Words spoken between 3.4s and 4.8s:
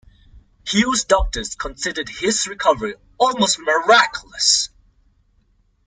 miraculous.